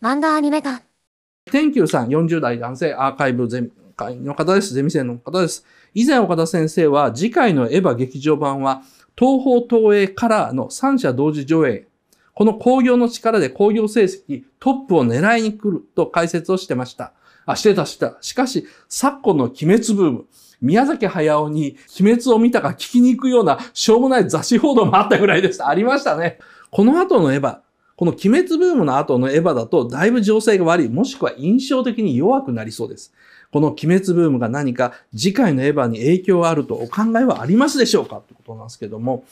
[0.00, 0.84] 漫画アニメ館。
[1.50, 4.72] 天球さん、40代男性、アーカイブゼ会の方です。
[4.72, 5.66] ゼミ生の方です。
[5.92, 8.82] 以前岡田先生は、次回のエヴァ劇場版は、
[9.18, 11.88] 東方東映カラーの3社同時上映。
[12.32, 17.12] この工業の力で工業成績トップを狙いに来ると解説をしてました。
[17.44, 18.18] あ、してた、してた。
[18.20, 20.26] しかし、昨今の鬼滅ブーム。
[20.60, 25.64] 宮崎駿に鬼滅を見たか聞きに行くようなしょうもない雑誌報道もあったぐらいです。
[25.66, 26.38] ありましたね。
[26.70, 27.58] この後のエヴァ、
[27.98, 33.12] この鬼滅ブームの後のエヴァだとだいぶ情勢が悪い、もしくは印象的に弱くなりそうです。
[33.50, 38.18] この鬼滅ブームが何か次回のエヴァに影響があるとお考えはありますでしょうか？
[38.18, 39.24] ってことなんですけども、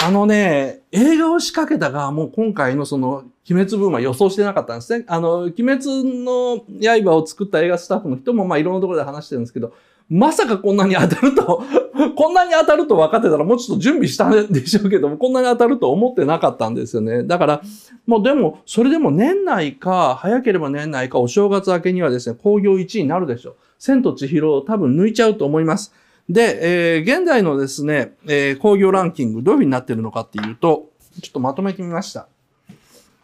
[0.00, 5.04] あのね、映画を仕掛けた側もう今回のその鬼滅ブームは予想してなかったんですね。
[5.06, 5.84] あの、鬼滅
[6.24, 6.64] の
[7.04, 9.72] 刃を作った映画スタッフの人もまあいろんなところで話してるんですけど、
[10.08, 11.62] まさかこんなに当たると
[12.16, 17.24] こんなに当たると分かってたらもうちょっと準備したんでしょうけども、こんなに当たると思ってなかったんですよね。
[17.24, 17.62] だから、
[18.06, 23.54] もうでも、それでも年内か、早ければ年内か、お正月明けにはですね、工業1位になるでしょう。
[23.78, 25.92] 千と千尋を多分抜いちゃうと思います。
[26.28, 30.90] で、えー、現在のですね、えー、工業ランキングどういうふうになってるのかっていうと、
[31.20, 32.26] ちょっとまとめてみました。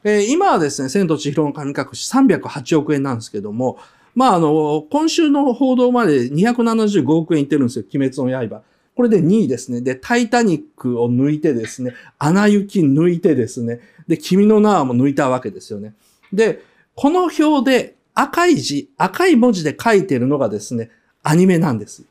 [0.05, 3.79] えー、今はですね、千と千尋の神隠し308億円なんですけども、
[4.19, 8.63] まあ、あの、今週の報道まで275億円いってるんですよ、鬼滅の刃。
[8.97, 9.81] これで2位ですね。
[9.81, 15.95] で、タイタニックを抜いてですね、アナ雪抜いてですね、で、君の名はも抜いたわけですよね。
[16.33, 16.65] で、
[16.97, 20.91] この表で赤い字、赤い文字で書いてるのがですね、
[21.23, 22.03] アニメなんです。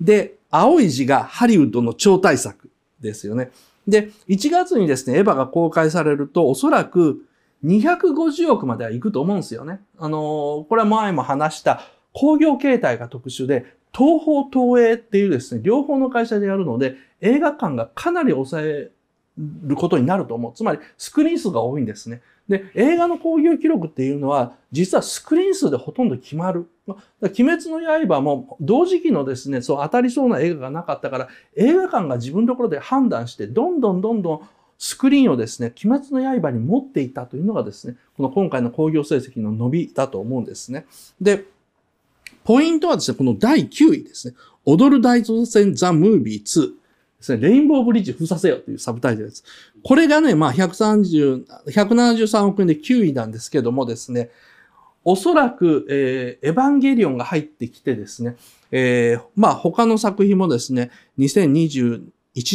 [0.00, 3.50] で、青い字がハリウッドの超大作ですよね。
[3.88, 7.24] で、1月にですね、エヴァが公開されると、おそらく
[7.64, 9.80] 250億までは行くと思うんですよね。
[9.98, 13.64] あのこれは前も話した工業形態が特殊で、
[13.96, 18.90] 東方東映っていうですね、両方の会社でやるので、映画館がかなり抑え
[19.38, 20.52] ることになると思う。
[20.52, 22.22] つまり、スクリーン数が多いんですね。
[22.48, 26.68] で、映画の興行記録っていうのは、実はスクリーン数でほとんど決まる。
[27.20, 40.86] 鬼滅の刃も同時期のですね、そう当たりそうな映画がなかったから、映画館が自分のところで判断して、どんどんどんどんスクリーンをですね、鬼滅の刃に持っていたというのがですね、この今回の興行成績の伸びだと思うんですね。
[41.20, 41.44] で、
[42.44, 44.34] ポイントはですね、この第9位ですね。
[44.64, 46.74] 踊る大造船ザ・ムービー2で
[47.20, 47.48] すね。
[47.48, 49.42] レインボーブリッジ封鎖せよというサブタイトルです。
[49.82, 54.30] これがね、まあ130、173億円で9位なんですけどもですね、
[55.04, 58.36] おそらく、えー、エヴァンゲリオンが入ってきてですね、
[58.70, 62.02] えー、まあ他の作品もですね、2021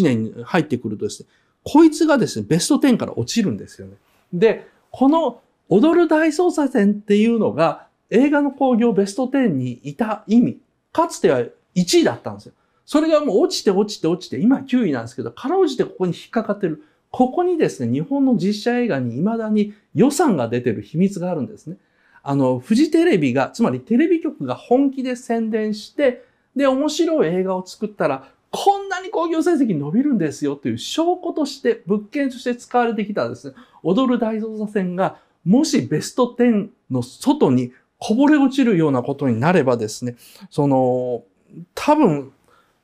[0.03, 1.29] 年に入ってくるとですね、
[1.63, 3.93] こいつがですね、ベスト10から落ちるんですよね。
[4.33, 10.59] で、この踊る大捜査線っていうのが映画の興行ベスト10にいた意味、
[10.91, 11.39] かつては
[11.75, 12.53] 1位だったんですよ。
[12.85, 16.83] それがもう落ちて落ちて落ちて、今9位なんですけど、かろうじてここに引っかかってる。
[17.11, 21.77] ここにですね、日本の実写映画に未だに予算が出てる秘密があるんですね。
[22.23, 26.23] あの、フジテレビが、つまりテレビ局が本気で宣伝して、
[26.55, 40.17] で、面白い映画を作ったら、こんなに興行成績伸びるんですよという証拠として、物件として使われてきたですね、踊る大捜査線が、もしベスト10の外にこぼれ落ちるようなことになればですね、
[40.51, 41.23] その、
[41.73, 42.31] 多分、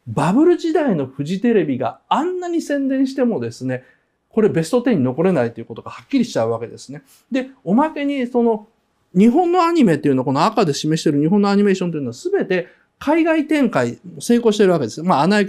[0.07, 3.84] バブル時代のフジテレビがあんなに宣伝してもですね、
[4.30, 7.03] これベスト10に残れないということがはっきりしちゃうわけですね。
[7.31, 8.68] で、おまけにその、
[9.16, 12.68] 日本のアニメっていうのはこの赤で示してる日本のアニメーションというのは全て
[12.99, 15.01] 海外展開成功してるわけです。
[15.01, 15.41] まあ、アナ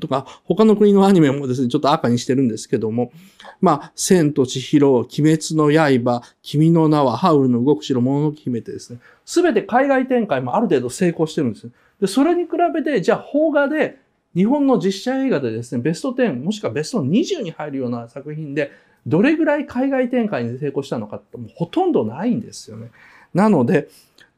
[0.00, 3.12] とか、他の国のアニメもですね、ちょっと赤にしてるんですけども、
[3.60, 13.98] まあ、千と千尋、鬼滅の刃、君の名は、ハウルの動く城、もののけ姫ってですね、すべて海外展開もある程度成功してるんですで、それに比べて、じゃあ、邦画で、
[14.34, 18.72] 日本の実写映画でですね、ベスト10、もしくはベスト20に入るような作品で、
[19.06, 22.90] どれぐらい海外展開に成功したのかってもうほとんどないんですよね。
[23.34, 23.88] なので、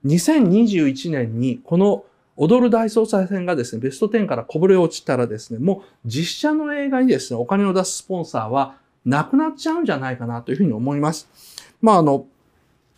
[0.04, 2.04] 2021年にこの
[2.36, 11.28] 踊る大捜査線がですね、ベスト10からこぼれ落ちたらですね、もう実写の映画にですね、お金を出すスポンサーはなくなっちゃうんじゃないかなというふうに思います。
[11.80, 12.26] まあ、あの、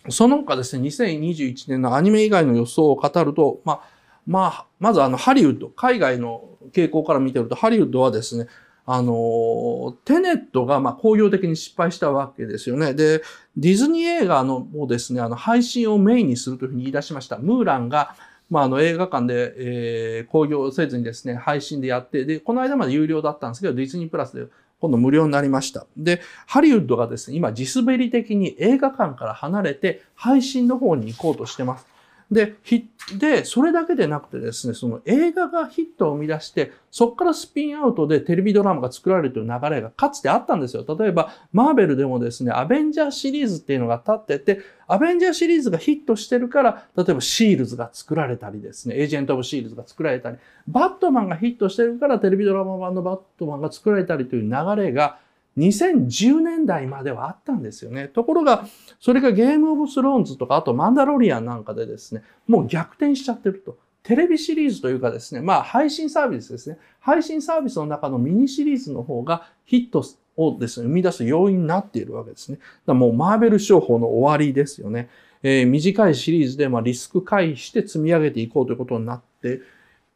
[0.08, 3.80] その他ですね、2021年のアニメ以外の予想を語ると、まあ、
[4.26, 8.46] まあ、まずあの、ハリウッド、海外の傾向から見てると、ハリウッドはですね、
[8.88, 12.94] あの、テネットがまあ工業的に失敗したわけですよね。
[12.94, 13.20] で、
[13.56, 17.36] ディズニー映画のもですね、あの配信をメインにするというふうに言い出しました。
[17.38, 18.14] ムーランが
[18.48, 24.46] まあ、あの映画館で、えー、興行せずにですね、配信でやって、で、この間まで有料だったんですけど、ディズニープラスで
[24.80, 25.86] 今度無料になりました。
[25.96, 31.86] で、ハリウッドがですね、今地滑り的に映画館から離れて配信の方に行こうとしてます。
[32.30, 32.88] で、ひ
[33.20, 40.84] で、それだけでなくてですね、その映画がヒットを生み出して、そこからスピンアウトでテレビドラマが作られるという流れがかつてあったんですよ。
[40.98, 55.18] 例えば、マーベルでもですね、アベンジャーシリーズっていうのが立ってて、アベンジャーシリーズがヒットしてるから、例えばシールズが作られたりですね、エージェント・オブ・シールズが作られたり、バットマンがヒットしてるからテレビドラマ版のバットマンが作られたりという流れが、
[55.56, 58.08] 2010年代まではあったんですよね。
[58.08, 58.66] ところが、
[59.00, 63.78] それがゲームオブスローンズとか、あとマンダロリアンなんかでですね、もう逆転しちゃってると。
[64.02, 66.78] テレビシリーズというかですね、まあ配信サービスですね。
[67.00, 70.04] 配信サービスの中のミニシリーズの方がヒット
[70.36, 72.58] をですね、生み出す要因になっているわけですね。
[72.86, 75.08] だもうマーベル商法の終わりですよね。
[75.42, 79.60] えー、短いシリーズでまリスク回避して積み上げていこうということになって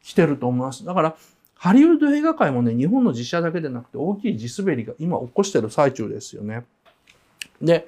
[0.02, 0.84] きてると思います。
[0.84, 1.16] だから、
[1.62, 6.64] ハリウッド映画界もね、日本の実写だけでなくて大きい地滑りが今起こしてる最中ですよね。
[7.60, 7.86] で、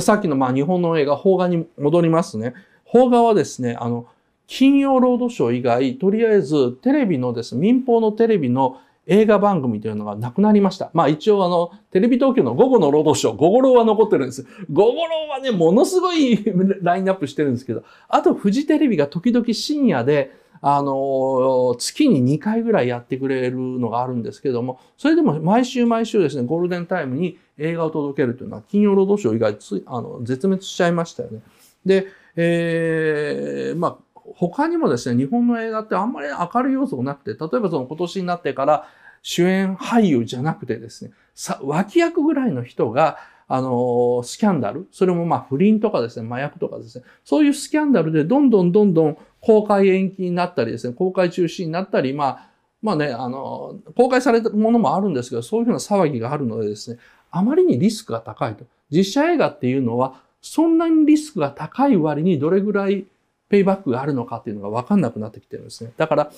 [0.00, 2.54] さっきのまあ日本の映画、邦画に戻りますね。
[2.90, 4.08] 邦画はですね、あの、
[4.48, 10.90] 金曜ロードショー以外、とりあえずテレビのですね、民放のテレビの映画番組というのがなくなりました。
[10.92, 14.44] まあ一応あの、テレビ東京の午後のロードショー、午後ローは残ってるんです。
[14.72, 16.44] 午後ローはね、ものすごい
[16.82, 31.42] ラインナップしてるんですけど、あとフジテレビが時々深夜で、あの、月に2回ぐらいやってくれるのがあるんですけども、それでも毎週毎週ですね、ゴールデンタイムに映画を届けるというのは、金曜ロードショー以外つ、あの、絶滅しちゃいましたよね。
[31.84, 32.06] で、
[32.36, 38.88] えー、まあ、他にもですね、日本の映画ってあんまり明るい要素がなくて、例えばその今年になってから
[39.20, 52.50] 主演俳優じゃなくてですね、さ脇役ぐらいの人が、あの、スキャンダル、それもまあ不倫とかですね、麻薬とかですね、そういうスキャンダルでどんどんどんどん公開延期になったりですね、公開中止になったり、まあ、
[52.82, 56.98] まあね、あの、公開されたものもあるんですけど、そういうふうな騒ぎがあるのでですね、
[57.30, 58.64] あまりにリスクが高いと。
[58.90, 63.06] 実写映画っていうのは、そんなにリスクが高い割にどれぐらい
[63.48, 65.92] ペイバックがあるのかっていうのがわかんなくなってきてるんですね。
[65.96, 66.30] だから、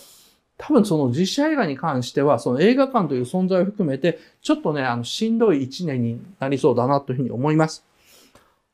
[0.59, 7.85] 多分その実写映画に関しては、その映画館という存在を含めて、ちょっとね、あの、しんどい一年になりそうだなというふうに思います。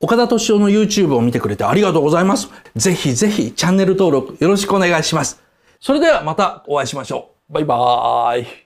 [0.01, 2.51] 岡田敏夫の YouTube を見てくれてありがとうございます。
[2.75, 5.41] ぜひぜひチャンネル登録よろしくお願いします。
[5.81, 7.53] それではまたお会いしましょう。
[7.53, 8.63] バイバーイ。